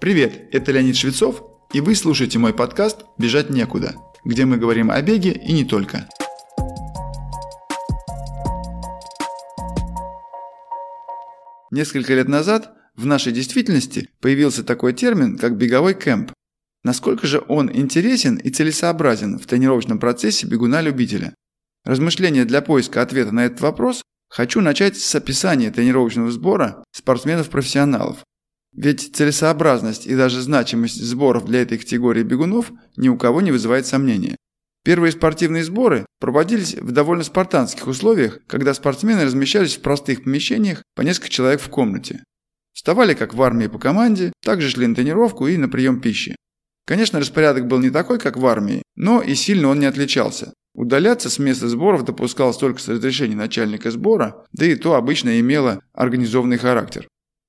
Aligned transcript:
Привет, 0.00 0.48
это 0.52 0.72
Леонид 0.72 0.96
Швецов, 0.96 1.42
и 1.72 1.80
вы 1.80 1.94
слушаете 1.94 2.38
мой 2.38 2.52
подкаст 2.52 3.04
«Бежать 3.16 3.48
некуда», 3.48 3.94
где 4.24 4.44
мы 4.44 4.58
говорим 4.58 4.90
о 4.90 5.00
беге 5.00 5.32
и 5.32 5.52
не 5.52 5.64
только. 5.64 6.08
Несколько 11.70 12.14
лет 12.14 12.28
назад 12.28 12.72
в 12.96 13.06
нашей 13.06 13.32
действительности 13.32 14.10
появился 14.20 14.64
такой 14.64 14.92
термин, 14.92 15.38
как 15.38 15.56
беговой 15.56 15.94
кемп. 15.94 16.32
Насколько 16.82 17.26
же 17.26 17.42
он 17.48 17.70
интересен 17.74 18.36
и 18.36 18.50
целесообразен 18.50 19.38
в 19.38 19.46
тренировочном 19.46 19.98
процессе 19.98 20.46
бегуна-любителя? 20.46 21.34
Размышления 21.84 22.44
для 22.44 22.62
поиска 22.62 23.00
ответа 23.00 23.32
на 23.32 23.46
этот 23.46 23.60
вопрос 23.60 24.02
хочу 24.28 24.60
начать 24.60 24.98
с 24.98 25.14
описания 25.14 25.70
тренировочного 25.70 26.30
сбора 26.30 26.84
спортсменов-профессионалов. 26.92 28.18
Ведь 28.74 29.14
целесообразность 29.14 30.06
и 30.06 30.16
даже 30.16 30.40
значимость 30.40 31.02
сборов 31.02 31.44
для 31.44 31.62
этой 31.62 31.78
категории 31.78 32.22
бегунов 32.22 32.72
ни 32.96 33.08
у 33.08 33.16
кого 33.16 33.40
не 33.40 33.52
вызывает 33.52 33.86
сомнения. 33.86 34.36
Первые 34.84 35.12
спортивные 35.12 35.64
сборы 35.64 36.04
проводились 36.20 36.74
в 36.74 36.90
довольно 36.90 37.24
спартанских 37.24 37.86
условиях, 37.86 38.40
когда 38.46 38.74
спортсмены 38.74 39.24
размещались 39.24 39.76
в 39.76 39.80
простых 39.80 40.24
помещениях 40.24 40.82
по 40.94 41.02
несколько 41.02 41.30
человек 41.30 41.60
в 41.60 41.68
комнате. 41.68 42.22
Вставали 42.74 43.14
как 43.14 43.32
в 43.32 43.42
армии 43.42 43.68
по 43.68 43.78
команде, 43.78 44.32
также 44.42 44.68
шли 44.68 44.86
на 44.86 44.94
тренировку 44.94 45.46
и 45.46 45.56
на 45.56 45.68
прием 45.68 46.00
пищи. 46.00 46.36
Конечно, 46.86 47.20
распорядок 47.20 47.66
был 47.66 47.78
не 47.78 47.90
такой, 47.90 48.18
как 48.18 48.36
в 48.36 48.44
армии, 48.44 48.82
но 48.94 49.22
и 49.22 49.34
сильно 49.34 49.68
он 49.68 49.78
не 49.78 49.86
отличался. 49.86 50.52
Удаляться 50.74 51.30
с 51.30 51.38
места 51.38 51.68
сборов 51.68 52.04
допускалось 52.04 52.56
только 52.56 52.80
с 52.80 52.88
разрешения 52.88 53.36
начальника 53.36 53.90
сбора, 53.90 54.44
да 54.52 54.66
и 54.66 54.74
то 54.74 54.96
обычно 54.96 55.38
имело 55.40 55.80
организованный 55.94 56.58
характер. 56.58 57.06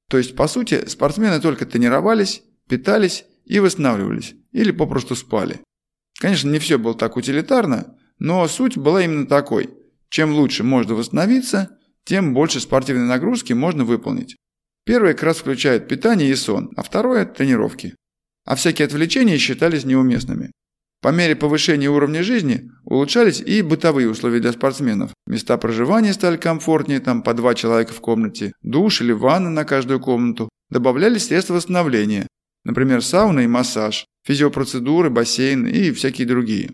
То 0.09 0.18
есть, 0.18 0.36
по 0.36 0.48
сути, 0.48 0.88
спортсмены 0.88 1.40
только 1.41 1.66
тренировались, 1.66 2.44
питались 2.68 3.26
и 3.46 3.59
восстанавливались, 3.59 4.36
или 4.52 4.72
попросту 4.72 5.16
спали. 5.16 5.62
Конечно, 6.20 6.49
не 6.49 6.60
все 6.60 6.77
было 6.77 6.96
так 6.96 7.18
утилитарно, 7.18 7.98
но 8.20 8.48
суть 8.48 8.77
была 8.77 9.04
именно 9.04 9.27
такой. 9.27 9.70
Чем 10.10 10.34
лучше 10.34 10.63
можно 10.63 10.96
восстановиться, 10.96 11.77
тем 12.04 12.34
больше 12.34 12.60
спортивной 12.60 13.07
нагрузки 13.07 13.54
можно 13.54 13.84
выполнить. 13.84 14.35
Первое 14.85 15.13
как 15.13 15.24
раз 15.24 15.38
включает 15.38 15.88
питание 15.88 16.29
и 16.29 16.35
сон, 16.35 16.72
а 16.76 16.84
второе– 16.84 17.26
тренировки. 17.26 17.96
А 18.46 18.55
всякие 18.55 18.85
отвлечения 18.85 19.38
считались 19.38 19.84
неуместными. 19.84 20.51
По 21.01 21.10
мере 21.10 21.35
повышения 21.35 21.90
уровня 21.90 22.24
жизни 22.24 22.72
улучшались 22.86 23.41
и 23.41 23.62
бытовые 23.62 24.10
условия 24.10 24.40
для 24.40 24.52
спортсменов. 24.52 25.12
Места 25.28 25.58
проживания 25.58 26.14
стали 26.14 26.38
комфортнее, 26.38 27.00
там 27.00 27.22
по 27.22 27.34
два 27.34 27.55
человека 27.55 27.94
в 27.94 28.02
комнате, 28.02 28.54
душ 28.62 29.02
или 29.02 29.12
ванна 29.12 29.50
на 29.50 29.66
каждую 29.66 30.00
комнату. 30.00 30.50
Добавлялись 30.70 31.26
средства 31.26 31.56
восстановления, 31.56 32.28
например, 32.63 33.04
сауна 33.04 33.41
и 33.41 33.48
массаж, 33.48 34.06
физиопроцедуры, 34.26 35.10
бассейн 35.10 35.68
и 35.68 35.91
всякие 35.91 36.28
другие. 36.28 36.72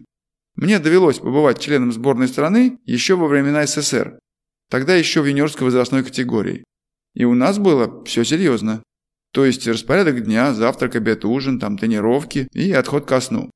Мне 0.56 0.80
довелось 0.80 1.20
побывать 1.20 1.60
членом 1.60 1.92
сборной 1.92 2.28
страны 2.28 2.78
еще 2.86 3.16
во 3.16 3.28
времена 3.28 3.66
СССР, 3.66 4.20
тогда 4.70 4.96
еще 4.96 5.22
в 5.22 5.26
юниорской 5.26 5.66
возрастной 5.66 6.04
категории. 6.04 6.64
И 7.14 7.26
у 7.26 7.34
нас 7.34 7.58
было 7.58 8.04
все 8.06 8.24
серьезно. 8.24 8.84
То 9.34 9.46
есть 9.46 9.68
распорядок 9.68 10.24
дня, 10.24 10.54
завтрак, 10.54 10.96
обед, 10.96 11.24
ужин, 11.24 11.60
там 11.60 11.78
тренировки 11.78 12.48
и 12.54 12.72
отход 12.72 13.06
ко 13.06 13.22
сну. 13.22 13.50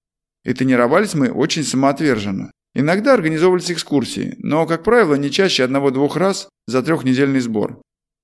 И 0.45 0.53
тренировались 0.53 1.15
мы 1.15 1.31
очень 1.31 1.63
самоотверженно. 1.63 2.51
Иногда 2.73 3.13
организовывались 3.13 3.71
экскурсии, 3.71 4.35
но, 4.39 4.65
как 4.65 4.83
правило, 4.83 5.15
не 5.15 5.31
чаще 5.31 5.63
одного-двух 5.63 6.17
раз 6.17 6.49
за 6.67 6.83
трехнедельный 6.83 7.39
сбор. 7.39 7.81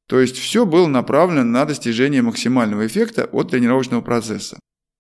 То 0.07 0.19
есть 0.19 0.37
все 0.37 0.65
было 0.65 0.87
направлено 0.87 1.43
на 1.43 1.65
достижение 1.65 2.21
максимального 2.21 2.85
эффекта 2.85 3.25
от 3.25 3.51
тренировочного 3.51 4.01
процесса. 4.01 4.59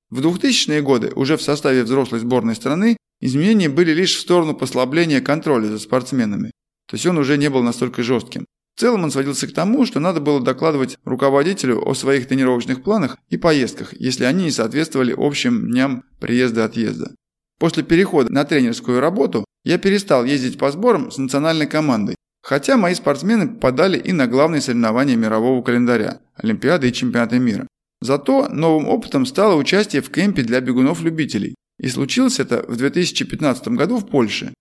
В 0.09 0.25
2000-е 0.25 0.81
годы 0.81 1.11
уже 1.15 1.37
в 1.37 1.41
составе 1.41 1.83
взрослой 1.83 2.19
сборной 2.19 2.55
страны 2.55 2.97
изменения 3.19 3.69
были 3.69 3.91
лишь 3.91 4.15
в 4.15 4.21
сторону 4.21 4.55
послабления 4.55 5.21
контроля 5.21 5.67
за 5.67 5.79
спортсменами. 5.79 6.51
То 6.87 6.95
есть 6.95 7.05
он 7.05 7.17
уже 7.17 7.37
не 7.37 7.49
был 7.49 7.61
настолько 7.61 8.03
жестким. 8.03 8.45
В 8.75 8.79
целом 8.79 9.03
он 9.03 9.11
сводился 9.11 9.47
к 9.47 9.53
тому, 9.53 9.85
что 9.85 9.99
надо 9.99 10.21
было 10.21 10.41
докладывать 10.41 10.97
руководителю 11.05 11.87
о 11.87 11.93
своих 11.93 12.27
тренировочных 12.27 12.83
планах 12.83 13.17
и 13.29 13.37
поездках, 13.37 13.93
если 13.93 14.23
они 14.23 14.45
не 14.45 14.51
соответствовали 14.51 15.13
общим 15.15 15.69
дням 15.69 16.03
приезда-отъезда. 16.19 17.13
После 17.59 17.83
перехода 17.83 18.31
на 18.31 18.43
тренерскую 18.43 18.99
работу 18.99 19.45
я 19.63 19.77
перестал 19.77 20.25
ездить 20.25 20.57
по 20.57 20.71
сборам 20.71 21.11
с 21.11 21.17
национальной 21.17 21.67
командой, 21.67 22.15
хотя 22.41 22.77
мои 22.77 22.95
спортсмены 22.95 23.49
попадали 23.49 23.99
и 23.99 24.11
на 24.13 24.25
главные 24.25 24.61
соревнования 24.61 25.15
мирового 25.15 25.61
календаря– 25.61 26.21
Олимпиады 26.35 26.89
и 26.89 26.93
Чемпионаты 26.93 27.37
мира. 27.37 27.67
Зато 28.01 28.49
новым 28.49 28.89
опытом 28.89 29.27
стало 29.27 29.55
участие 29.55 30.01
в 30.01 30.09
кемпе 30.09 30.41
для 30.41 30.59
бегунов-любителей. 30.59 31.53
И 31.77 31.87
случилось 31.87 32.39
это 32.39 32.65
в 32.67 32.75
2015 32.75 33.67
году 33.69 33.97
в 33.97 34.07
Польше. 34.07 34.53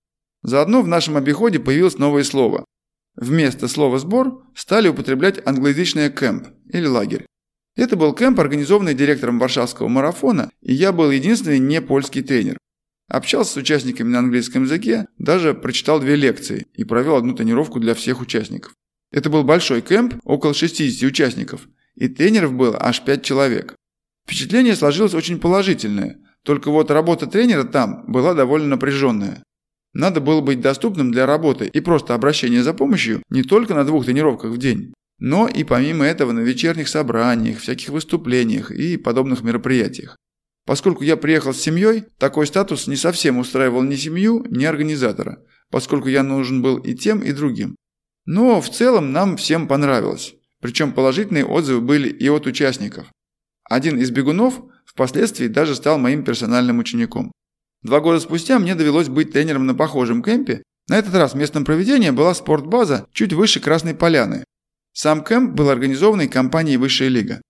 Заодно 0.43 0.83
в 0.83 0.89
нашем 0.89 1.17
обиходе 1.17 1.59
появилось 1.59 1.99
новое 1.99 2.25
слово 2.25 2.65
Вместо 3.21 3.69
слова 3.69 3.99
«сбор» 3.99 4.43
стали 4.55 4.89
употреблять 4.89 5.47
англоязычное 5.47 6.09
«кэмп» 6.09 6.49
или 6.73 6.87
«лагерь». 6.87 7.27
Это 7.77 7.95
был 7.95 8.15
кэмп, 8.15 8.41
организованный 8.41 8.95
директором 8.95 9.39
Варшавского 9.39 9.89
марафона, 9.89 10.51
и 10.63 10.73
я 10.73 10.91
был 10.91 11.11
единственный 11.11 11.59
не 11.59 11.83
польский 11.83 12.23
тренер. 12.23 12.57
Общался 13.09 13.53
с 13.53 13.57
участниками 13.57 14.09
на 14.09 14.21
английском 14.21 14.63
языке, 14.63 15.07
даже 15.19 15.53
прочитал 15.53 16.01
две 16.01 16.17
лекции 16.17 16.67
и 16.75 16.85
провел 16.85 17.17
одну 17.17 17.35
тренировку 17.35 17.79
для 17.79 17.95
всех 17.95 18.23
участников. 18.23 18.73
Это 19.13 19.29
был 19.29 19.45
большой 19.45 19.83
кэмп, 19.83 20.15
около 20.25 20.55
60 20.55 21.07
участников, 21.07 21.69
и 21.97 22.09
тренеров 22.09 22.55
было 22.55 22.79
аж 22.81 23.03
5 23.03 23.23
человек. 23.23 23.75
Впечатление 24.27 24.75
сложилось 24.75 25.13
очень 25.13 25.39
положительное, 25.39 26.19
только 26.43 26.71
вот 26.71 26.91
работа 26.91 27.27
тренера 27.27 27.65
там 27.65 28.05
была 28.07 28.33
довольно 28.33 28.69
напряженная. 28.69 29.43
Надо 29.93 30.21
было 30.21 30.41
быть 30.41 30.61
доступным 30.61 31.11
для 31.11 31.27
работы 31.27 31.67
и 31.67 31.81
просто 31.81 32.15
обращения 32.15 32.63
за 32.63 32.75
помощью 32.75 33.23
не 33.29 33.43
только 33.43 33.75
на 33.75 33.85
двух 33.85 34.05
тренировках 34.05 34.53
в 34.53 34.59
день, 34.59 34.93
но 35.19 35.49
и 35.49 35.65
помимо 35.65 36.05
этого 36.05 36.33
на 36.33 36.41
вечерних 36.41 36.89
собраниях, 36.89 37.59
всяких 37.59 37.89
выступлениях 37.89 38.71
и 38.71 38.97
подобных 38.97 39.43
мероприятиях. 39.43 40.17
Поскольку 40.67 41.03
я 41.03 41.17
приехал 41.17 41.53
с 41.53 41.61
семьей, 41.61 42.05
такой 42.19 42.47
статус 42.47 42.87
не 42.87 42.97
совсем 42.97 43.39
устраивал 43.39 43.83
ни 43.83 43.97
семью, 43.97 44.47
ни 44.49 44.65
организатора, 44.65 45.43
поскольку 45.71 46.09
я 46.09 46.23
нужен 46.23 46.63
был 46.63 46.77
и 46.79 46.95
тем, 46.95 47.21
и 47.21 47.33
другим. 47.33 47.75
Но 48.27 48.61
в 48.61 48.71
целом 48.71 49.13
нам 49.13 49.37
всем 49.37 49.67
понравилось. 49.67 50.35
Причем 50.61 50.93
положительные 50.93 51.45
отзывы 51.45 51.81
были 51.81 52.09
и 52.09 52.29
от 52.29 52.47
участников. 52.47 53.07
Один 53.65 53.99
из 53.99 54.11
бегунов 54.11 54.61
впоследствии 54.85 55.49
даже 55.49 55.75
стал 55.75 55.99
моим 55.99 56.23
персональным 56.23 56.79
учеником. 56.79 57.33
Два 57.83 58.01
года 58.01 58.21
спустя 58.21 58.59
мне 58.59 58.75
довелось 58.75 59.09
быть 59.09 59.33
тренером 59.33 59.67
на 59.67 59.75
похожем 59.75 60.23
кемпе. 60.23 60.63
На 60.89 60.99
этот 60.99 61.15
раз 61.15 61.35
местом 61.35 61.65
проведения 61.65 62.13
была 62.13 62.35
спортбаза 62.35 63.07
чуть 63.13 63.33
выше 63.33 63.61
Красной 63.61 63.95
Поляны. 63.95 64.45
Сам 64.93 65.25
кемп 65.25 65.55
был 65.55 65.71
организованный 65.71 66.29
компанией 66.29 66.77
«Высшая 66.77 67.09
лига». 67.09 67.41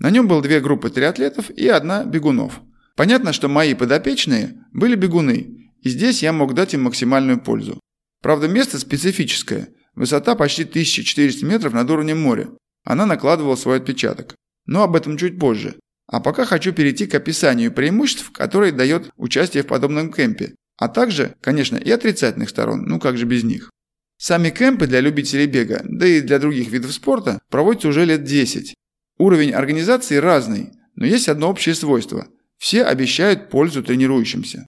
На 0.00 0.10
нем 0.10 0.28
было 0.28 0.42
две 0.42 0.60
группы 0.60 0.90
триатлетов 0.90 1.50
и 1.50 1.66
одна 1.68 2.04
бегунов. 2.04 2.60
Понятно, 2.96 3.32
что 3.32 3.48
мои 3.48 3.74
подопечные 3.74 4.64
были 4.72 4.94
бегуны, 4.94 5.70
и 5.82 5.88
здесь 5.88 6.22
я 6.22 6.32
мог 6.32 6.54
дать 6.54 6.74
им 6.74 6.82
максимальную 6.82 7.40
пользу. 7.40 7.80
Правда, 8.22 8.48
место 8.48 8.78
специфическое. 8.78 9.68
Высота 9.94 10.34
почти 10.34 10.64
1400 10.64 11.46
метров 11.46 11.72
над 11.72 11.88
уровнем 11.90 12.20
моря. 12.20 12.48
Она 12.84 13.06
накладывала 13.06 13.56
свой 13.56 13.78
отпечаток. 13.78 14.34
Но 14.66 14.82
об 14.82 14.96
этом 14.96 15.16
чуть 15.16 15.38
позже. 15.38 15.78
А 16.08 16.20
пока 16.20 16.46
хочу 16.46 16.72
перейти 16.72 17.06
к 17.06 17.14
описанию 17.14 17.70
преимуществ, 17.70 18.32
которые 18.32 18.72
дает 18.72 19.10
участие 19.16 19.62
в 19.62 19.66
подобном 19.66 20.10
кемпе, 20.10 20.54
а 20.76 20.88
также, 20.88 21.36
конечно, 21.40 21.76
и 21.76 21.90
отрицательных 21.90 22.48
сторон, 22.48 22.84
ну 22.86 22.98
как 22.98 23.18
же 23.18 23.26
без 23.26 23.44
них. 23.44 23.70
Сами 24.16 24.50
кемпы 24.50 24.86
для 24.86 25.00
любителей 25.00 25.46
бега, 25.46 25.82
да 25.84 26.06
и 26.06 26.20
для 26.20 26.38
других 26.38 26.70
видов 26.70 26.92
спорта, 26.92 27.40
проводятся 27.50 27.88
уже 27.88 28.04
лет 28.04 28.24
10. 28.24 28.74
Уровень 29.18 29.52
организации 29.52 30.16
разный, 30.16 30.70
но 30.96 31.06
есть 31.06 31.28
одно 31.28 31.50
общее 31.50 31.74
свойство– 31.74 32.26
все 32.58 32.82
обещают 32.82 33.50
пользу 33.50 33.84
тренирующимся. 33.84 34.66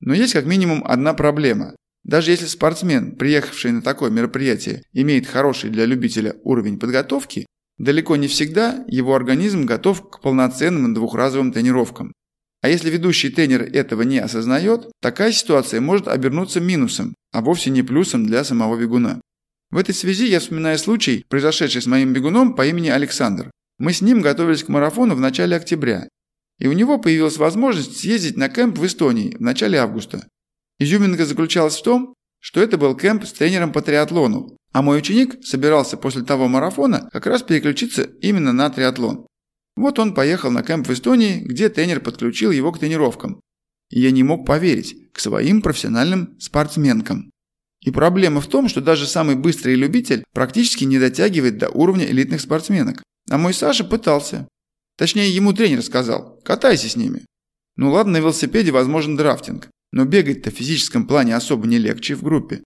Но 0.00 0.14
есть 0.14 0.32
как 0.32 0.46
минимум 0.46 0.84
одна 0.86 1.12
проблема. 1.12 1.74
Даже 2.04 2.30
если 2.30 2.46
спортсмен, 2.46 3.16
приехавший 3.16 3.72
на 3.72 3.82
такое 3.82 4.10
мероприятие, 4.10 4.82
имеет 4.92 5.26
хороший 5.26 5.70
для 5.70 5.84
любителя 5.84 6.36
уровень 6.44 6.78
подготовки, 6.78 7.46
Далеко 7.78 8.16
не 8.16 8.28
всегда 8.28 8.84
его 8.86 9.14
организм 9.14 9.64
готов 9.64 10.08
к 10.08 10.20
полноценным 10.20 10.94
двухразовым 10.94 11.52
тренировкам. 11.52 12.12
А 12.62 12.68
если 12.68 12.90
ведущий 12.90 13.30
тренер 13.30 13.62
этого 13.62 14.02
не 14.02 14.18
осознает, 14.18 14.90
такая 15.00 15.32
ситуация 15.32 15.80
может 15.80 16.06
обернуться 16.06 16.60
минусом, 16.60 17.14
а 17.32 17.40
вовсе 17.40 17.70
не 17.70 17.82
плюсом 17.82 18.24
для 18.24 18.44
самого 18.44 18.78
бегуна. 18.78 19.20
В 19.70 19.78
этой 19.78 19.94
связи 19.94 20.28
я 20.28 20.38
вспоминаю 20.38 20.78
случай, 20.78 21.24
произошедший 21.28 21.82
с 21.82 21.86
моим 21.86 22.12
бегуном 22.12 22.54
по 22.54 22.64
имени 22.66 22.88
Александр. 22.88 23.50
Мы 23.78 23.92
с 23.92 24.00
ним 24.00 24.20
готовились 24.20 24.62
к 24.62 24.68
марафону 24.68 25.14
в 25.16 25.20
начале 25.20 25.56
октября. 25.56 26.08
И 26.58 26.68
у 26.68 26.72
него 26.72 26.98
появилась 26.98 27.38
возможность 27.38 27.98
съездить 27.98 28.36
на 28.36 28.48
кемп 28.48 28.78
в 28.78 28.86
Эстонии 28.86 29.34
в 29.34 29.40
начале 29.40 29.78
августа. 29.78 30.28
Изюминка 30.78 31.24
заключалась 31.24 31.78
в 31.78 31.82
том, 31.82 32.14
что 32.42 32.60
это 32.60 32.76
был 32.76 32.96
кемп 32.96 33.24
с 33.24 33.32
тренером 33.32 33.72
по 33.72 33.80
триатлону, 33.82 34.56
а 34.72 34.82
мой 34.82 34.98
ученик 34.98 35.44
собирался 35.44 35.96
после 35.96 36.24
того 36.24 36.48
марафона 36.48 37.08
как 37.12 37.26
раз 37.26 37.42
переключиться 37.42 38.02
именно 38.02 38.52
на 38.52 38.68
триатлон. 38.68 39.28
Вот 39.76 40.00
он 40.00 40.12
поехал 40.12 40.50
на 40.50 40.64
кемп 40.64 40.88
в 40.88 40.92
Эстонии, 40.92 41.38
где 41.38 41.68
тренер 41.68 42.00
подключил 42.00 42.50
его 42.50 42.72
к 42.72 42.80
тренировкам. 42.80 43.40
И 43.90 44.00
я 44.00 44.10
не 44.10 44.24
мог 44.24 44.44
поверить, 44.44 45.12
к 45.12 45.20
своим 45.20 45.62
профессиональным 45.62 46.36
спортсменкам. 46.40 47.30
И 47.80 47.92
проблема 47.92 48.40
в 48.40 48.48
том, 48.48 48.68
что 48.68 48.80
даже 48.80 49.06
самый 49.06 49.36
быстрый 49.36 49.76
любитель 49.76 50.24
практически 50.34 50.82
не 50.82 50.98
дотягивает 50.98 51.58
до 51.58 51.68
уровня 51.68 52.06
элитных 52.06 52.40
спортсменок. 52.40 53.04
А 53.30 53.38
мой 53.38 53.54
Саша 53.54 53.84
пытался. 53.84 54.48
Точнее, 54.98 55.30
ему 55.30 55.52
тренер 55.52 55.82
сказал, 55.82 56.40
катайся 56.44 56.88
с 56.88 56.96
ними. 56.96 57.24
Ну 57.76 57.92
ладно, 57.92 58.14
на 58.14 58.16
велосипеде 58.18 58.72
возможен 58.72 59.16
драфтинг, 59.16 59.68
но 59.92 60.04
бегать-то 60.04 60.50
в 60.50 60.54
физическом 60.54 61.06
плане 61.06 61.36
особо 61.36 61.66
не 61.66 61.78
легче 61.78 62.14
в 62.14 62.22
группе. 62.22 62.62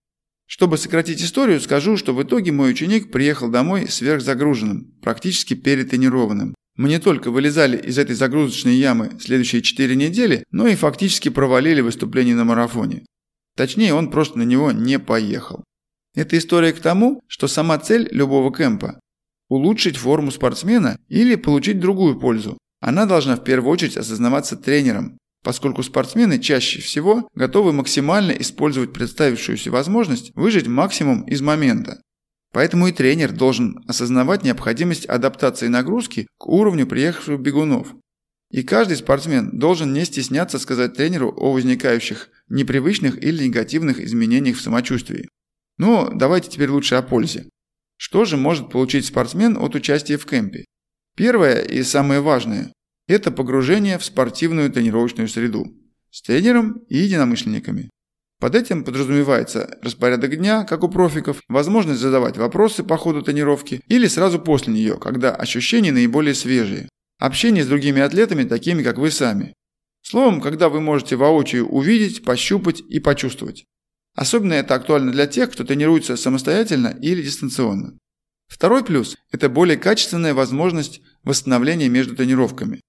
Чтобы 0.47 0.79
сократить 0.79 1.21
историю, 1.21 1.61
скажу, 1.61 1.97
что 1.97 2.15
в 2.15 2.23
итоге 2.23 2.53
мой 2.53 2.71
ученик 2.71 3.11
приехал 3.11 3.51
домой 3.51 3.89
сверхзагруженным, 3.89 4.95
практически 5.03 5.55
перетренированным. 5.55 6.55
Мы 6.77 6.89
не 6.89 7.01
только 7.01 7.31
вылезали 7.31 7.77
из 7.77 7.99
этой 7.99 8.15
загрузочной 8.15 8.77
ямы 8.77 9.17
следующие 9.19 9.63
4 9.63 9.97
недели, 9.97 10.45
но 10.53 10.69
и 10.69 10.77
фактически 10.77 11.31
провалили 11.31 11.81
выступление 11.81 12.37
на 12.37 12.45
марафоне. 12.45 13.05
Точнее, 13.57 13.95
он 13.95 14.11
просто 14.11 14.39
на 14.39 14.43
него 14.43 14.71
не 14.71 14.99
поехал. 14.99 15.65
Эта 16.15 16.39
история 16.39 16.73
к 16.73 16.81
тому, 16.81 17.23
что 17.27 17.49
сама 17.49 17.79
цель 17.79 18.09
любого 18.13 18.55
кемпа– 18.55 19.01
улучшить 19.49 19.97
форму 19.97 20.31
спортсмена 20.31 20.99
или 21.09 21.35
получить 21.35 21.81
другую 21.81 22.21
пользу. 22.21 22.59
Она 22.81 23.07
должна 23.07 23.37
в 23.37 23.45
первую 23.45 23.73
очередь 23.73 23.97
осознаваться 23.97 24.57
тренером, 24.57 25.19
поскольку 25.47 25.85
спортсмены 25.85 26.41
чаще 26.41 26.81
всего 26.81 27.29
готовы 27.37 27.73
максимально 27.73 28.33
использовать 28.33 28.93
представившуюся 28.93 29.71
возможность 29.71 30.33
выжить 30.35 30.67
максимум 30.67 31.23
из 31.23 31.41
момента. 31.41 32.03
Поэтому 32.53 32.89
и 32.89 32.93
тренер 32.93 33.31
должен 33.31 33.81
осознавать 33.87 34.43
необходимость 34.43 35.07
адаптации 35.07 35.69
нагрузки 35.69 36.27
к 36.37 36.49
уровню 36.49 36.85
приехавших 36.85 37.39
бегунов. 37.39 37.95
И 38.51 38.65
каждый 38.65 38.97
спортсмен 38.97 39.57
должен 39.57 39.93
не 39.93 40.05
стесняться 40.05 40.59
сказать 40.59 40.95
тренеру 40.95 41.33
о 41.37 41.53
возникающих 41.53 42.29
непривычных 42.49 43.23
или 43.23 43.45
негативных 43.45 44.01
изменениях 44.01 44.57
в 44.57 44.63
самочувствии. 44.63 45.29
Но 45.79 46.11
давайте 46.13 46.51
теперь 46.51 46.71
лучше 46.71 46.97
о 46.97 47.03
пользе. 47.03 47.49
Что 47.97 48.25
же 48.25 48.37
может 48.37 48.69
получить 48.69 49.07
спортсмен 49.07 49.57
от 49.57 49.77
участия 49.77 50.17
в 50.17 50.27
кемпе? 50.27 50.65
Первое 51.17 51.61
и 51.61 51.85
самое 51.85 52.21
важное– 52.21 52.73
это 53.07 53.31
погружение 53.31 53.99
в 53.99 54.05
спортивную 54.05 54.71
тренировочную 54.71 55.29
среду 55.29 55.67
с 56.11 56.23
тренером 56.23 56.83
и 56.89 56.99
единомышленниками. 56.99 57.91
Под 58.39 58.55
этим 58.55 58.85
подразумевается 58.85 59.79
распорядок 59.83 60.37
дня, 60.37 60.65
как 60.65 60.83
у 60.83 60.89
профиков, 60.89 61.43
возможность 61.49 62.01
задавать 62.01 62.37
вопросы 62.37 62.85
по 62.85 62.97
ходу 62.97 63.23
тренировки 63.23 63.83
или 63.89 64.07
сразу 64.07 64.39
после 64.39 64.75
нее, 64.75 64.99
когда 64.99 65.35
ощущения 65.35 65.93
наиболее 65.93 66.35
свежие. 66.35 66.89
Общение 67.19 67.65
с 67.65 67.69
другими 67.69 68.03
атлетами, 68.03 68.45
такими 68.45 68.83
как 68.83 68.99
вы 68.99 69.11
сами. 69.11 69.55
Словом, 70.03 70.41
когда 70.41 70.69
вы 70.69 70.81
можете 70.81 71.17
воочию 71.17 71.67
увидеть, 71.67 72.25
пощупать 72.25 72.81
и 72.81 73.01
почувствовать. 73.01 73.65
Особенно 74.15 74.55
это 74.55 74.75
актуально 74.75 75.13
для 75.13 75.27
тех, 75.27 75.51
кто 75.51 75.65
тренируется 75.65 76.17
самостоятельно 76.17 76.97
или 77.01 77.23
дистанционно. 77.23 77.99
Второй 78.49 78.85
плюс– 78.85 79.17
это 79.33 79.49
более 79.49 79.77
качественная 79.77 80.35
возможность 80.35 81.01
восстановления 81.25 81.89
между 81.89 82.15
тренировками. 82.15 82.81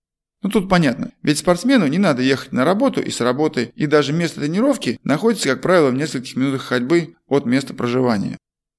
Ну 0.44 0.50
тут 0.50 0.70
понятно, 0.70 1.12
ведь 1.24 1.40
спортсмену 1.40 1.88
не 1.88 1.98
надо 1.98 2.22
ехать 2.22 2.52
на 2.52 2.64
работу 2.64 3.02
и 3.02 3.10
с 3.10 3.22
работы, 3.22 3.72
и 3.76 3.88
даже 3.88 4.14
место 4.14 4.42
тренировки 4.42 5.00
находится, 5.04 5.50
как 5.50 5.62
правило, 5.62 5.90
в 5.90 5.96
нескольких 5.96 6.36
минутах 6.36 6.62
ходьбы 6.62 7.16
от 7.28 7.46
места 7.46 7.74
проживания. 7.74 8.38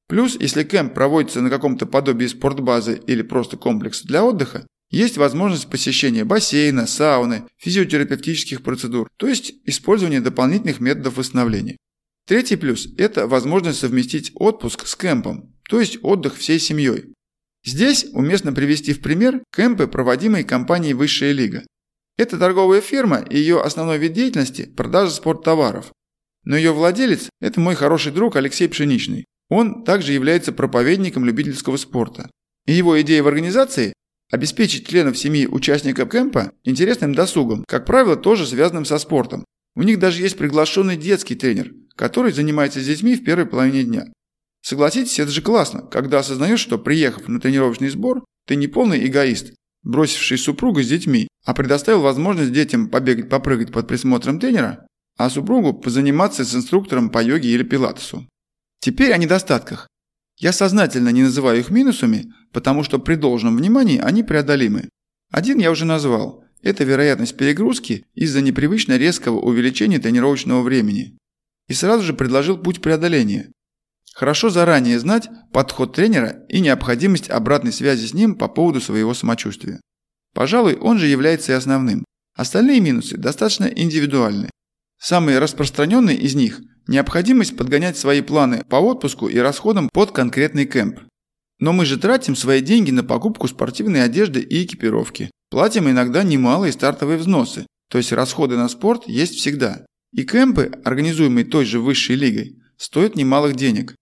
Плюс, 0.09 0.37
если 0.39 0.63
кемп 0.63 0.95
проводится 0.95 1.43
на 1.43 1.51
каком-то 1.51 1.85
подобии 1.87 2.27
спортбазы 2.27 3.03
или 3.07 3.23
просто 3.23 3.57
комплекса 3.57 4.07
для 4.07 4.25
отдыха, 4.25 4.67
есть 4.91 5.19
возможность 5.19 5.69
посещения 5.69 6.25
бассейна, 6.25 6.87
сауны, 6.87 7.45
физиотерапевтических 7.59 8.63
процедур, 8.63 9.09
то 9.19 9.27
есть 9.27 9.53
использование 9.65 10.21
дополнительных 10.21 10.81
методов 10.81 11.19
восстановления. 11.19 11.77
Третий 12.27 12.57
плюс– 12.57 12.89
это 12.99 13.27
возможность 13.27 13.81
совместить 13.81 14.33
отпуск 14.35 14.87
с 14.87 14.97
кемпом, 14.97 15.55
то 15.69 15.81
есть 15.81 15.99
отдых 16.03 16.37
всей 16.37 16.59
семьей. 16.59 17.15
Здесь 17.69 18.07
уместно 18.13 18.55
привести 18.55 18.95
в 18.95 19.03
пример 19.03 19.43
кемпы, 19.55 19.87
проводимые 19.87 20.43
компанией 20.43 20.95
«Высшая 20.95 21.33
лига». 21.33 21.65
Это 22.17 22.39
торговая 22.39 22.81
фирма 22.81 23.19
и 23.19 23.37
ее 23.37 23.61
основной 23.61 23.99
вид 23.99 24.15
деятельности– 24.15 24.63
продажа 24.77 25.13
спорттоваров. 25.13 25.93
Но 26.45 26.57
ее 26.57 26.73
владелец– 26.73 27.29
это 27.43 27.61
мой 27.61 27.75
хороший 27.75 28.11
друг 28.11 28.37
Алексей 28.37 28.69
Пшеничный. 28.69 29.27
Он 29.51 29.85
также 29.85 30.15
является 30.15 30.53
проповедником 30.53 31.27
любительского 31.27 31.77
спорта. 31.77 32.31
И 32.67 32.73
его 32.73 32.99
идея 33.03 33.23
в 33.23 33.29
организации 33.29 33.93
Обеспечить 34.31 34.87
членов 34.87 35.17
семьи 35.17 35.47
участников 35.47 36.11
кемпа 36.11 36.53
интересным 36.63 37.15
досугом, 37.15 37.65
как 37.67 37.87
правило, 37.87 38.15
тоже 38.15 38.47
связанным 38.47 38.85
со 38.85 38.99
спортом. 38.99 39.45
У 39.75 39.83
них 39.83 39.99
даже 39.99 40.21
есть 40.21 40.37
приглашенный 40.37 40.99
детский 40.99 41.35
тренер, 41.35 41.73
который 41.97 42.33
занимается 42.33 42.81
с 42.81 42.87
детьми 42.87 43.17
в 43.17 43.25
первой 43.25 43.47
половине 43.47 43.85
дня. 43.85 44.05
Согласитесь, 44.63 45.19
это 45.19 45.31
же 45.31 45.43
классно, 45.43 45.83
когда 45.83 46.19
осознаешь, 46.19 46.61
что 46.61 46.79
приехав 46.79 47.29
на 47.29 47.41
тренировочный 47.41 47.89
сбор, 47.89 48.25
ты 48.47 48.57
не 48.57 48.67
полный 48.67 49.07
эгоист, 49.07 49.55
бросивший 49.83 50.39
супругу 50.39 50.83
с 50.83 50.89
детьми, 50.89 51.29
а 51.45 51.55
предоставил 51.55 52.03
возможность 52.03 52.53
детям 52.53 52.89
побегать, 52.89 53.29
попрыгать 53.29 53.73
под 53.73 53.89
присмотром 53.89 54.41
тренера, 54.41 54.87
а 55.17 55.31
супругу 55.31 55.75
позаниматься 55.75 56.45
с 56.45 56.55
инструктором 56.55 57.11
по 57.11 57.23
йоге 57.23 57.51
или 57.51 57.63
пилатесу. 57.63 58.29
Теперь 58.81 59.13
о 59.13 59.17
недостатках. 59.17 59.89
Я 60.39 60.53
сознательно 60.53 61.09
не 61.09 61.25
называю 61.25 61.59
их 61.59 61.71
минусами, 61.71 62.33
потому 62.53 62.85
что 62.85 62.99
при 62.99 63.17
должном 63.17 63.57
внимании 63.57 63.99
они 63.99 64.23
преодолимы. 64.23 64.89
Один 65.31 65.59
я 65.59 65.71
уже 65.71 65.85
назвал. 65.85 66.45
Это 66.63 66.85
вероятность 66.85 67.37
перегрузки 67.37 68.05
из-за 68.15 68.41
непривычно 68.41 68.97
резкого 68.97 69.41
увеличения 69.41 69.99
тренировочного 69.99 70.63
времени. 70.63 71.17
И 71.69 71.75
сразу 71.75 72.03
же 72.03 72.15
предложил 72.15 72.59
путь 72.59 72.81
преодоления. 72.81 73.51
Хорошо 74.15 74.51
заранее 74.51 74.99
знать 74.99 75.29
подход 75.53 75.95
тренера 75.95 76.45
и 76.49 76.61
необходимость 76.61 77.31
обратной 77.31 77.73
связи 77.73 78.07
с 78.07 78.15
ним 78.15 78.35
по 78.35 78.49
поводу 78.49 78.81
своего 78.81 79.15
самочувствия. 79.15 79.81
Пожалуй, 80.35 80.77
он 80.77 80.99
же 80.99 81.07
является 81.07 81.53
и 81.53 81.55
основным. 81.55 82.05
Остальные 82.37 82.81
минусы 82.81 83.17
достаточно 83.17 83.65
индивидуальны. 83.65 84.51
Самый 85.01 85.39
распространенный 85.39 86.17
из 86.17 86.35
них– 86.35 86.61
необходимость 86.89 87.57
подгонять 87.57 87.97
свои 87.97 88.21
планы 88.21 88.65
по 88.69 88.77
отпуску 88.77 89.29
и 89.29 89.39
расходам 89.39 89.89
под 89.93 90.13
конкретный 90.13 90.67
кемп. 90.67 91.01
Но 91.61 91.73
мы 91.73 91.85
же 91.85 91.99
тратим 91.99 92.37
свои 92.37 92.61
деньги 92.61 92.91
на 92.91 93.03
покупку 93.03 93.49
спортивной 93.49 94.05
одежды 94.05 94.41
и 94.41 94.65
экипировки. 94.65 95.31
Платим 95.51 95.91
иногда 95.91 96.23
немалые 96.23 96.73
стартовые 96.73 97.19
взносы, 97.19 97.67
то 97.91 97.99
есть 97.99 98.13
расходы 98.13 98.57
на 98.57 98.69
спорт 98.69 99.09
есть 99.09 99.35
всегда. 99.35 99.85
И 100.13 100.25
кемпы, 100.25 100.71
организуемые 100.85 101.45
той 101.45 101.65
же 101.65 101.81
высшей 101.81 102.17
лигой, 102.17 102.59
стоят 102.79 103.17
немалых 103.17 103.57
денег. 103.57 103.95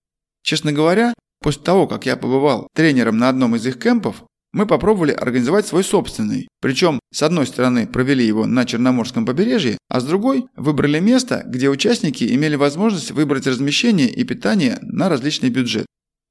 Честно 0.42 0.72
говоря, 0.72 1.14
после 1.42 1.62
того, 1.62 1.88
как 1.88 2.06
я 2.06 2.16
побывал 2.16 2.68
тренером 2.74 3.18
на 3.18 3.28
одном 3.28 3.56
из 3.56 3.66
их 3.66 3.78
кемпов, 3.80 4.22
мы 4.52 4.64
попробовали 4.64 5.12
организовать 5.12 5.66
свой 5.66 5.84
собственный. 5.84 6.48
Причем, 6.60 6.98
с 7.12 7.22
одной 7.22 7.46
стороны, 7.46 7.86
провели 7.86 8.24
его 8.24 8.46
на 8.46 8.64
Черноморском 8.64 9.26
побережье, 9.26 9.76
а 9.88 10.00
с 10.00 10.04
другой 10.04 10.46
выбрали 10.56 10.98
место, 10.98 11.42
где 11.46 11.68
участники 11.68 12.24
имели 12.34 12.54
возможность 12.56 13.10
выбрать 13.10 13.46
размещение 13.46 14.08
и 14.08 14.24
питание 14.24 14.78
на 14.80 15.08
различный 15.08 15.50
бюджет. 15.50 15.86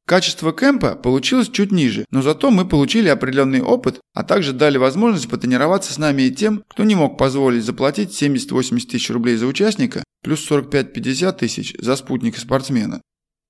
Качество 0.08 0.54
кемпа 0.54 0.96
получилось 0.96 1.50
чуть 1.50 1.72
ниже, 1.72 2.06
но 2.12 2.22
зато 2.22 2.52
мы 2.52 2.68
получили 2.68 3.10
определенный 3.10 3.62
опыт, 3.62 4.00
а 4.14 4.24
также 4.24 4.54
дали 4.54 4.78
возможность 4.78 5.28
потренироваться 5.30 5.94
с 5.94 5.98
нами 5.98 6.24
и 6.24 6.32
тем, 6.32 6.64
кто 6.68 6.84
не 6.84 6.94
мог 6.94 7.18
позволить 7.18 7.66
заплатить 7.66 8.22
70-80 8.22 8.88
тысяч 8.88 9.10
рублей 9.10 9.36
за 9.36 9.48
участника, 9.48 10.04
плюс 10.26 10.50
45-50 10.50 11.38
тысяч 11.38 11.76
за 11.78 11.96
спутника 11.96 12.40
спортсмена. 12.40 13.00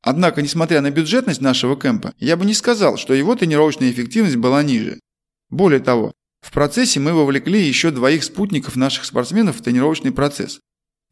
Однако, 0.03 0.41
несмотря 0.41 0.81
на 0.81 0.91
бюджетность 0.91 1.39
нашего 1.39 1.79
кемпа, 1.79 2.13
я 2.19 2.35
бы 2.35 2.45
не 2.45 2.53
сказал, 2.53 2.97
что 2.97 3.13
его 3.13 3.33
тренировочная 3.33 3.89
эффективность 3.91 4.35
была 4.35 4.61
ниже. 4.61 4.99
Более 5.49 5.79
того, 5.79 6.11
в 6.41 6.51
процессе 6.51 6.99
мы 6.99 7.13
вовлекли 7.13 7.61
еще 7.61 7.91
двоих 7.91 8.25
спутников 8.25 8.75
наших 8.75 9.05
спортсменов 9.05 9.55
в 9.55 9.61
тренировочный 9.61 10.11
процесс. 10.11 10.59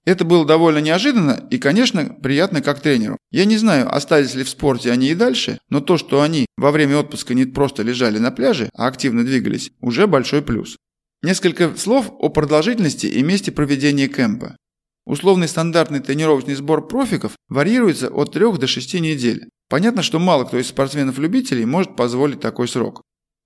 Это 0.04 0.26
было 0.26 0.46
довольно 0.46 0.80
неожиданно 0.80 1.48
и, 1.50 1.58
конечно, 1.58 2.14
приятно 2.22 2.62
как 2.62 2.82
тренеру. 2.82 3.18
Я 3.32 3.46
не 3.46 3.56
знаю, 3.56 3.90
остались 3.96 4.36
ли 4.36 4.44
в 4.44 4.50
спорте 4.50 4.92
они 4.92 5.12
и 5.12 5.16
дальше, 5.16 5.60
но 5.70 5.80
то, 5.80 5.98
что 5.98 6.22
они 6.22 6.46
во 6.58 6.72
время 6.72 6.98
отпуска 6.98 7.34
не 7.34 7.46
просто 7.46 7.84
лежали 7.84 8.20
на 8.20 8.32
пляже, 8.32 8.70
а 8.76 8.88
активно 8.88 9.24
двигались, 9.24 9.72
уже 9.80 10.08
большой 10.08 10.42
плюс. 10.42 10.76
Несколько 11.22 11.74
слов 11.78 12.12
о 12.20 12.28
продолжительности 12.28 13.06
и 13.06 13.24
месте 13.24 13.54
проведения 13.54 14.10
кемпа. 14.10 14.58
Условный 15.06 15.48
стандартный 15.48 16.00
тренировочный 16.00 16.56
сбор 16.56 16.88
профиков 16.88 17.36
варьируется 17.50 18.10
от 18.10 18.32
3 18.32 18.58
до 18.58 18.68
6 18.68 18.94
недель. 19.02 19.50
Понятно, 19.70 20.02
что 20.02 20.20
мало 20.20 20.46
кто 20.46 20.58
из 20.58 20.68
спортсменов-любителей 20.68 21.66
может 21.66 21.96
позволить 21.96 22.40
такой 22.40 22.68
срок. 22.68 23.02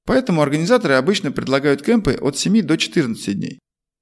Поэтому 0.06 0.42
организаторы 0.42 0.94
обычно 0.94 1.32
предлагают 1.32 1.82
кемпы 1.82 2.14
от 2.14 2.38
7 2.38 2.62
до 2.62 2.78
14 2.78 3.36
дней. 3.36 3.60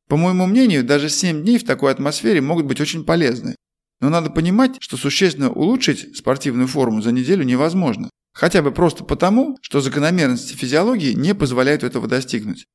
По 0.08 0.18
моему 0.18 0.46
мнению, 0.46 0.84
даже 0.84 1.10
7 1.10 1.44
дней 1.44 1.58
в 1.58 1.66
такой 1.66 1.92
атмосфере 1.92 2.42
могут 2.42 2.66
быть 2.66 2.82
очень 2.82 3.06
полезны. 3.06 3.56
Но 4.02 4.10
надо 4.10 4.30
понимать, 4.30 4.76
что 4.80 4.98
существенно 4.98 5.52
улучшить 5.52 6.16
спортивную 6.18 6.68
форму 6.68 7.02
за 7.02 7.12
неделю 7.12 7.44
невозможно. 7.44 8.10
Хотя 8.34 8.62
бы 8.62 8.72
просто 8.72 9.06
потому, 9.06 9.58
что 9.62 9.80
закономерности 9.80 10.54
физиологии 10.54 11.14
не 11.14 11.34
позволяют 11.34 11.84
этого 11.84 12.08
достигнуть. 12.08 12.66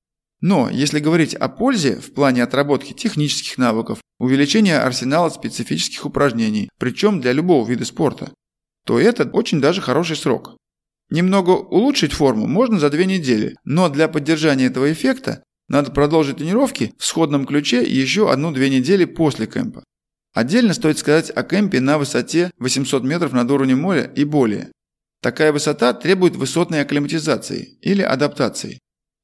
Но 0.40 0.70
если 0.70 1.00
говорить 1.00 1.34
о 1.34 1.48
пользе 1.48 1.96
в 1.96 2.14
плане 2.14 2.42
отработки 2.42 2.92
технических 2.92 3.58
навыков, 3.58 4.00
увеличения 4.18 4.78
арсенала 4.78 5.28
специфических 5.28 6.06
упражнений, 6.06 6.70
причем 6.78 7.20
для 7.20 7.32
любого 7.32 7.68
вида 7.68 7.84
спорта, 7.84 8.32
то 8.86 8.98
это 8.98 9.28
очень 9.28 9.60
даже 9.60 9.80
хороший 9.80 10.16
срок. 10.16 10.56
Немного 11.10 11.50
улучшить 11.50 12.12
форму 12.12 12.46
можно 12.46 12.78
за 12.78 12.88
две 12.88 13.04
недели, 13.04 13.56
но 13.64 13.88
для 13.88 14.08
поддержания 14.08 14.66
этого 14.66 14.92
эффекта 14.92 15.42
надо 15.68 15.90
продолжить 15.90 16.38
тренировки 16.38 16.94
в 16.98 17.04
сходном 17.04 17.46
ключе 17.46 17.82
еще 17.82 18.30
одну-две 18.30 18.70
недели 18.70 19.04
после 19.04 19.46
кемпа. 19.46 19.84
Отдельно 20.32 20.72
стоит 20.74 20.98
сказать 20.98 21.30
о 21.34 21.42
кемпе 21.42 21.80
на 21.80 21.98
высоте 21.98 22.52
800 22.58 23.02
метров 23.02 23.32
над 23.32 23.50
уровнем 23.50 23.80
моря 23.80 24.04
и 24.04 24.24
более. 24.24 24.70
Такая 25.20 25.52
высота 25.52 25.92
требует 25.92 26.36
высотной 26.36 26.80
акклиматизации 26.80 27.78
или 27.82 28.02
адаптации. 28.02 28.78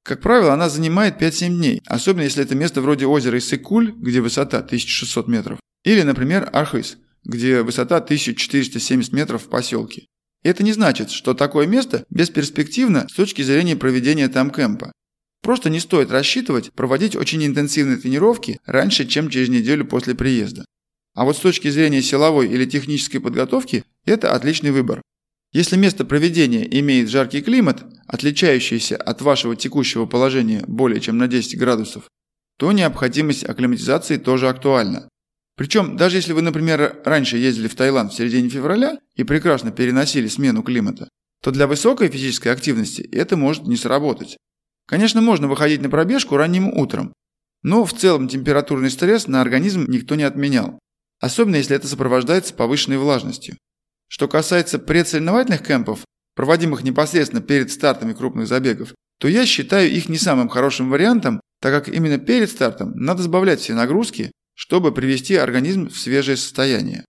Как 0.07 0.21
правило, 0.21 0.55
она 0.55 0.69
занимает 0.69 1.21
5-7 1.21 1.49
дней, 1.49 1.83
особенно 1.85 2.23
если 2.23 2.41
это 2.41 2.55
место 2.55 2.81
вроде 2.81 3.07
озера 3.07 3.39
Иссык-Куль, 3.39 3.91
где 3.91 4.21
высота 4.21 4.59
1600 4.59 5.27
метров, 5.27 5.59
или, 5.85 6.03
например, 6.03 6.49
Архыз, 6.53 6.99
где 7.25 7.63
высота 7.63 7.97
1470 7.97 9.13
метров 9.13 9.43
в 9.43 9.49
поселке. 9.49 10.07
Это 10.45 10.63
не 10.63 10.73
значит, 10.73 11.11
что 11.11 11.35
такое 11.35 11.67
место 11.67 12.05
бесперспективно 12.09 13.09
с 13.09 13.15
точки 13.15 13.43
зрения 13.43 13.75
проведения 13.75 14.29
там 14.29 14.53
кемпа. 14.53 14.93
Просто 15.43 15.71
не 15.71 15.81
стоит 15.81 16.13
рассчитывать 16.13 16.71
проводить 16.73 17.17
очень 17.17 17.45
интенсивные 17.45 17.97
тренировки 17.97 18.61
раньше, 18.65 19.07
чем 19.07 19.29
через 19.29 19.49
неделю 19.49 19.87
после 19.87 20.15
приезда. 20.15 20.65
А 21.17 21.25
вот 21.25 21.37
с 21.37 21.41
точки 21.41 21.69
зрения 21.69 22.01
силовой 22.01 22.49
или 22.49 22.65
технической 22.65 23.21
подготовки 23.21 23.83
это 24.05 24.33
отличный 24.35 24.71
выбор. 24.71 25.03
Если 25.53 25.77
место 25.77 26.05
проведения 26.05 26.67
имеет 26.81 27.09
жаркий 27.09 27.41
климат, 27.41 27.85
отличающийся 28.07 28.97
от 28.97 29.23
вашего 29.23 29.57
текущего 29.57 30.07
положения 30.07 30.65
более 30.67 31.01
чем 31.01 31.19
на 31.19 31.29
10 31.29 31.59
градусов, 31.59 32.09
то 32.59 32.73
необходимость 32.73 33.45
акклиматизации 33.45 34.17
тоже 34.17 34.49
актуальна. 34.49 35.09
Причем, 35.57 35.97
даже 35.97 36.19
если 36.19 36.33
вы, 36.33 36.43
например, 36.43 37.01
раньше 37.05 37.39
ездили 37.39 37.69
в 37.69 37.75
Таиланд 37.75 38.13
в 38.13 38.17
середине 38.17 38.49
февраля 38.49 38.99
и 39.15 39.25
прекрасно 39.25 39.71
переносили 39.71 40.29
смену 40.29 40.63
климата, 40.63 41.09
то 41.43 41.51
для 41.51 41.67
высокой 41.67 42.09
физической 42.09 42.49
активности 42.49 43.03
это 43.13 43.37
может 43.37 43.67
не 43.67 43.77
сработать. 43.77 44.37
Конечно, 44.87 45.21
можно 45.21 45.49
выходить 45.49 45.81
на 45.81 45.89
пробежку 45.89 46.37
ранним 46.37 46.69
утром, 46.69 47.13
но 47.63 47.85
в 47.85 47.93
целом 47.93 48.29
температурный 48.29 48.91
стресс 48.91 49.27
на 49.27 49.41
организм 49.41 49.87
никто 49.89 50.15
не 50.15 50.23
отменял, 50.25 50.79
особенно 51.21 51.57
если 51.57 51.75
это 51.75 51.89
сопровождается 51.89 52.55
повышенной 52.55 52.99
влажностью. 52.99 53.57
Что 54.09 54.29
касается 54.29 54.79
предсоревновательных 54.79 55.63
кемпов, 55.63 56.05
проводимых 56.35 56.83
непосредственно 56.85 57.43
перед 57.43 57.71
стартами 57.71 58.13
крупных 58.13 58.47
забегов, 58.47 58.95
то 59.19 59.29
я 59.29 59.47
считаю 59.47 59.91
их 59.91 60.09
не 60.09 60.19
самым 60.19 60.49
хорошим 60.49 60.91
вариантом, 60.91 61.41
так 61.61 61.73
как 61.73 61.93
именно 61.93 62.19
перед 62.19 62.51
стартом 62.51 62.93
надо 62.95 63.23
сбавлять 63.23 63.61
все 63.61 63.75
нагрузки, 63.75 64.31
чтобы 64.55 64.93
привести 64.93 65.35
организм 65.37 65.89
в 65.89 65.97
свежее 65.97 66.37
состояние. 66.37 67.05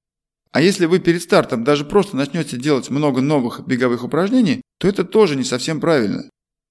А 0.52 0.62
если 0.62 0.86
вы 0.86 1.00
перед 1.00 1.22
стартом 1.22 1.64
даже 1.64 1.86
просто 1.86 2.16
начнете 2.16 2.58
делать 2.58 2.90
много 2.90 3.22
новых 3.22 3.66
беговых 3.68 4.04
упражнений, 4.04 4.62
то 4.80 4.88
это 4.88 5.04
тоже 5.04 5.36
не 5.36 5.44
совсем 5.44 5.80
правильно. 5.80 6.30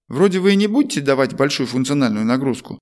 Вроде 0.09 0.38
вы 0.38 0.52
и 0.52 0.56
не 0.56 0.66
будете 0.66 1.00
давать 1.00 1.35
большую 1.35 1.66
функциональную 1.66 2.25
нагрузку, 2.25 2.78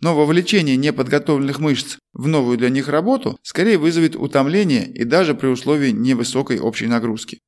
но 0.00 0.14
вовлечение 0.14 0.76
неподготовленных 0.76 1.58
мышц 1.58 1.98
в 2.12 2.28
новую 2.28 2.58
для 2.58 2.68
них 2.68 2.88
работу 2.88 3.38
скорее 3.42 3.78
вызовет 3.78 4.16
утомление 4.16 4.86
и 4.90 5.04
даже 5.04 5.34
при 5.34 5.46
условии 5.46 5.90
невысокой 5.90 6.58
общей 6.58 6.86
нагрузки. 6.86 7.40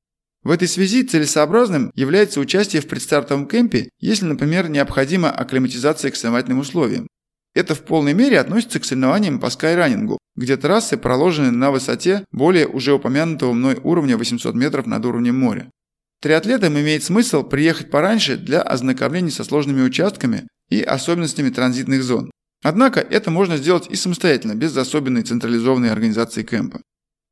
В 0.43 0.51
этой 0.51 0.69
связи 0.69 1.03
целесообразным 1.03 1.91
является 1.95 2.41
участие 2.41 2.81
в 2.81 2.87
предстартовом 2.87 3.47
кемпе, 3.47 3.91
если, 3.99 4.25
например, 4.25 4.69
необходима 4.69 5.31
акклиматизация 5.31 6.11
к 6.11 6.17
соревновательным 6.17 6.61
условиям. 6.61 7.09
Это 7.55 7.75
в 7.75 7.83
полной 7.83 8.15
мере 8.15 8.39
относится 8.39 8.79
к 8.79 8.85
соревнованиям 8.85 9.41
по 9.41 9.51
скайранингу, 9.51 10.19
где 10.37 10.57
трассы 10.57 10.97
проложены 10.97 11.51
на 11.51 11.71
высоте 11.71 12.25
более 12.31 12.69
уже 12.69 12.93
упомянутого 12.93 13.53
мной 13.53 13.81
уровня 13.83 14.17
800 14.17 14.55
метров 14.55 14.87
над 14.87 15.05
уровнем 15.05 15.39
моря. 15.39 15.69
Триатлетам 16.21 16.79
имеет 16.79 17.03
смысл 17.03 17.43
приехать 17.43 17.91
пораньше 17.91 18.37
для 18.37 18.63
ознакомления 18.63 19.31
со 19.31 19.45
сложными 19.45 19.83
участками 19.83 20.47
и 20.69 20.83
особенностями 20.83 21.51
транзитных 21.51 22.03
зон. 22.03 22.31
Однако 22.63 23.01
это 23.01 23.31
можно 23.31 23.57
сделать 23.57 23.87
и 23.89 23.95
самостоятельно, 23.95 24.55
без 24.55 24.77
особенной 24.77 25.23
централизованной 25.23 25.91
организации 25.91 26.43
кемпа. 26.43 26.81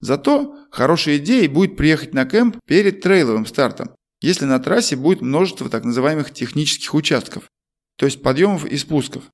Зато 0.00 0.56
хорошей 0.70 1.16
идеей 1.18 1.48
будет 1.48 1.76
приехать 1.76 2.14
на 2.14 2.26
кемп 2.26 2.58
перед 2.66 3.00
трейловым 3.00 3.46
стартом, 3.46 3.90
если 4.20 4.44
на 4.44 4.58
трассе 4.58 4.96
будет 4.96 5.22
множество 5.22 5.68
так 5.68 5.84
называемых 5.84 6.32
технических 6.32 6.94
участков, 6.94 7.48
то 7.96 8.06
есть 8.06 8.22
подъемов 8.22 8.64
и 8.66 8.76
спусков. 8.76 9.24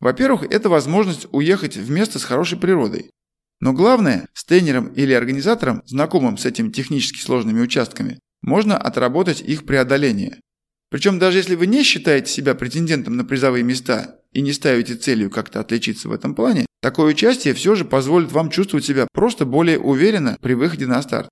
Во-первых, 0.00 0.44
это 0.50 0.68
возможность 0.68 1.26
уехать 1.32 1.76
в 1.76 1.90
место 1.90 2.18
с 2.18 2.24
хорошей 2.24 2.58
природой. 2.58 3.10
Но 3.60 3.72
главное, 3.72 4.28
с 4.34 4.44
тренером 4.44 4.88
или 4.88 5.12
организатором, 5.12 5.82
знакомым 5.86 6.36
с 6.36 6.44
этими 6.44 6.70
технически 6.70 7.20
сложными 7.20 7.60
участками, 7.60 8.18
можно 8.42 8.76
отработать 8.76 9.40
их 9.40 9.64
преодоление. 9.64 10.40
Причем 10.90 11.18
даже 11.18 11.38
если 11.38 11.54
вы 11.56 11.66
не 11.66 11.82
считаете 11.82 12.30
себя 12.30 12.54
претендентом 12.54 13.16
на 13.16 13.24
призовые 13.24 13.64
места 13.64 14.20
и 14.36 14.42
не 14.42 14.52
ставите 14.52 14.96
целью 14.96 15.30
как-то 15.30 15.60
отличиться 15.60 16.10
в 16.10 16.12
этом 16.12 16.34
плане, 16.34 16.66
такое 16.82 17.06
участие 17.06 17.54
все 17.54 17.74
же 17.74 17.86
позволит 17.86 18.32
вам 18.32 18.50
чувствовать 18.50 18.84
себя 18.84 19.08
просто 19.14 19.46
более 19.46 19.78
уверенно 19.78 20.36
при 20.42 20.52
выходе 20.52 20.86
на 20.86 21.00
старт. 21.00 21.30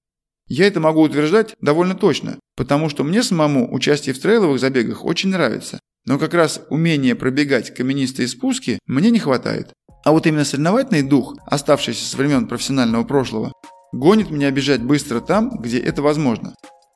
Я 0.48 0.66
это 0.66 0.80
могу 0.80 1.02
утверждать 1.02 1.54
довольно 1.60 1.94
точно, 1.94 2.38
потому 2.56 2.88
что 2.88 3.04
мне 3.04 3.22
самому 3.22 3.70
участие 3.74 4.14
в 4.14 4.18
трейловых 4.18 4.58
забегах 4.58 5.04
очень 5.04 5.28
нравится. 5.28 5.80
Но 6.06 6.18
как 6.18 6.32
раз 6.32 6.62
умение 6.70 7.14
пробегать 7.14 7.74
каменистые 7.74 8.26
спуски 8.26 8.78
мне 8.86 9.10
не 9.10 9.18
хватает. 9.18 9.74
А 10.02 10.12
вот 10.12 10.26
именно 10.26 10.46
соревновательный 10.46 11.02
дух, 11.02 11.36
оставшийся 11.44 12.06
с 12.06 12.14
времен 12.14 12.48
профессионального 12.48 13.04
прошлого, 13.04 13.52
гонит 13.92 14.30
меня 14.30 14.50
бежать 14.50 14.82
быстро 14.82 15.20
там, 15.20 15.50
где 15.58 15.78
это 15.78 16.00
возможно. 16.00 16.54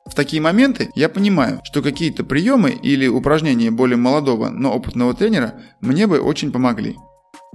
В 0.09 0.15
такие 0.15 0.41
моменты 0.41 0.89
я 0.95 1.07
понимаю, 1.07 1.61
что 1.63 1.83
какие-то 1.83 2.23
приемы 2.23 2.71
или 2.71 3.07
упражнения 3.07 3.69
более 3.69 3.97
молодого, 3.97 4.49
но 4.49 4.73
опытного 4.73 5.13
тренера 5.13 5.61
мне 5.81 6.07
бы 6.07 6.19
очень 6.19 6.51
помогли. 6.51 6.97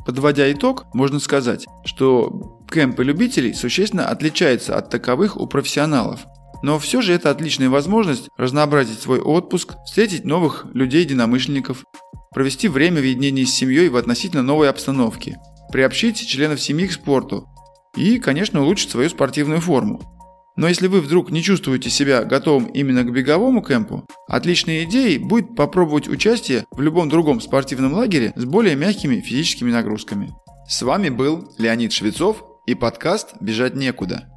Подводя 0.07 0.51
итог, 0.53 0.87
можно 0.95 1.19
сказать, 1.19 1.67
что 1.85 2.63
кемпы 2.71 3.03
любителей 3.03 3.55
существенно 3.55 4.07
отличаются 4.07 4.77
от 4.77 4.89
таковых 4.89 5.37
у 5.37 5.47
профессионалов. 5.47 6.21
Но 6.63 6.79
все 6.79 7.03
же 7.03 7.13
это 7.13 7.31
отличная 7.31 7.69
возможность 7.69 8.29
разнообразить 8.37 9.01
свой 9.01 9.21
отпуск, 9.21 9.75
встретить 9.85 10.25
новых 10.25 10.67
людей-единомышленников, 10.73 11.85
провести 12.33 12.69
время 12.69 13.01
в 13.01 13.05
единении 13.05 13.45
с 13.45 13.55
семьей 13.55 13.89
в 13.89 13.97
относительно 13.97 14.43
новой 14.43 14.71
обстановке, 14.71 15.39
приобщить 15.73 16.27
членов 16.27 16.61
семьи 16.61 16.87
к 16.87 16.93
спорту 16.93 17.49
и, 17.97 18.19
конечно, 18.19 18.63
улучшить 18.63 18.91
свою 18.91 19.09
спортивную 19.09 19.61
форму. 19.61 20.14
Но 20.57 20.69
если 20.69 20.87
вы 20.87 21.01
вдруг 21.01 21.31
не 21.31 21.43
чувствуете 21.43 21.91
себя 21.91 22.25
готовым 22.25 22.67
именно 22.67 23.03
к 23.03 23.13
беговому 23.13 23.61
кемпу, 23.63 24.07
отличной 24.29 24.85
идеей 24.85 25.19
будет 25.19 25.57
попробовать 25.57 26.09
участие 26.09 26.65
в 26.71 26.81
любом 26.81 27.09
другом 27.09 27.41
спортивном 27.41 27.95
лагере 27.95 28.33
с 28.37 28.45
более 28.45 28.77
мягкими 28.77 29.21
физическими 29.21 29.73
нагрузками. 29.73 30.33
С 30.69 30.83
вами 30.83 31.09
был 31.09 31.53
Леонид 31.59 31.93
Швецов 31.93 32.45
и 32.67 32.75
подкаст 32.75 33.35
«Бежать 33.41 33.75
некуда». 33.75 34.29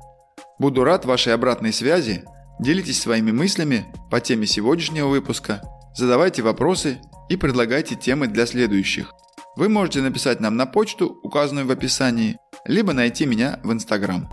Буду 0.60 0.84
рад 0.84 1.06
вашей 1.06 1.34
обратной 1.34 1.72
связи. 1.72 2.24
Делитесь 2.60 3.00
своими 3.00 3.32
мыслями 3.32 3.86
по 4.10 4.20
теме 4.20 4.48
сегодняшнего 4.48 5.08
выпуска, 5.08 5.62
задавайте 5.96 6.42
вопросы 6.42 6.98
и 7.30 7.38
предлагайте 7.38 7.94
темы 7.94 8.28
для 8.28 8.48
следующих. 8.48 9.14
Вы 9.56 9.70
можете 9.70 10.02
написать 10.02 10.40
нам 10.40 10.56
на 10.56 10.66
почту, 10.66 11.20
указанную 11.22 11.68
в 11.68 11.72
описании, 11.72 12.38
либо 12.66 12.94
найти 12.94 13.28
меня 13.28 13.60
в 13.64 13.72
Инстаграм. 13.72 14.28